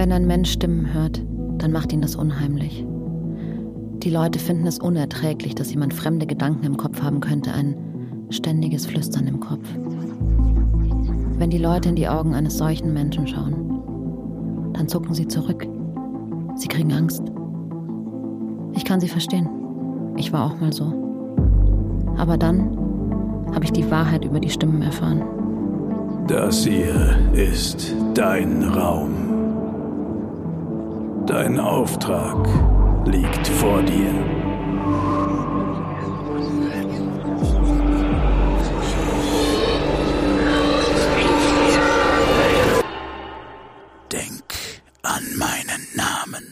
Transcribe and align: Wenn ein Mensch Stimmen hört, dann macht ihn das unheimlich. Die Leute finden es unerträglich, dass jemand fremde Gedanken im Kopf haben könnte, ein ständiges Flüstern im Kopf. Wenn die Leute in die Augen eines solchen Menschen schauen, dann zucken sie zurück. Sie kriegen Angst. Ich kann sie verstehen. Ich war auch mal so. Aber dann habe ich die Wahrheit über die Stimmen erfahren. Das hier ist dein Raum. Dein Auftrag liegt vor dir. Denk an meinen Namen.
Wenn 0.00 0.12
ein 0.12 0.26
Mensch 0.26 0.52
Stimmen 0.52 0.94
hört, 0.94 1.22
dann 1.58 1.72
macht 1.72 1.92
ihn 1.92 2.00
das 2.00 2.16
unheimlich. 2.16 2.86
Die 3.98 4.08
Leute 4.08 4.38
finden 4.38 4.66
es 4.66 4.78
unerträglich, 4.78 5.54
dass 5.54 5.74
jemand 5.74 5.92
fremde 5.92 6.24
Gedanken 6.26 6.64
im 6.64 6.78
Kopf 6.78 7.02
haben 7.02 7.20
könnte, 7.20 7.52
ein 7.52 7.76
ständiges 8.30 8.86
Flüstern 8.86 9.26
im 9.26 9.40
Kopf. 9.40 9.68
Wenn 11.36 11.50
die 11.50 11.58
Leute 11.58 11.90
in 11.90 11.96
die 11.96 12.08
Augen 12.08 12.34
eines 12.34 12.56
solchen 12.56 12.94
Menschen 12.94 13.26
schauen, 13.26 14.72
dann 14.72 14.88
zucken 14.88 15.12
sie 15.12 15.28
zurück. 15.28 15.68
Sie 16.56 16.68
kriegen 16.68 16.94
Angst. 16.94 17.22
Ich 18.72 18.86
kann 18.86 19.00
sie 19.00 19.08
verstehen. 19.08 19.50
Ich 20.16 20.32
war 20.32 20.46
auch 20.46 20.58
mal 20.58 20.72
so. 20.72 20.94
Aber 22.16 22.38
dann 22.38 22.74
habe 23.54 23.66
ich 23.66 23.72
die 23.72 23.90
Wahrheit 23.90 24.24
über 24.24 24.40
die 24.40 24.48
Stimmen 24.48 24.80
erfahren. 24.80 25.22
Das 26.26 26.64
hier 26.64 27.18
ist 27.34 27.94
dein 28.14 28.64
Raum. 28.64 29.39
Dein 31.30 31.60
Auftrag 31.60 32.44
liegt 33.06 33.46
vor 33.46 33.80
dir. 33.84 34.10
Denk 44.10 44.42
an 45.04 45.22
meinen 45.38 45.86
Namen. 45.94 46.49